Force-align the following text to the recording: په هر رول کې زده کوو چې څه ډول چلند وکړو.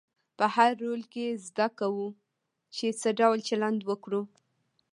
په 0.37 0.45
هر 0.55 0.71
رول 0.83 1.01
کې 1.13 1.25
زده 1.47 1.67
کوو 1.79 2.07
چې 2.75 2.87
څه 2.99 3.09
ډول 3.19 3.37
چلند 3.49 3.79
وکړو. 3.89 4.21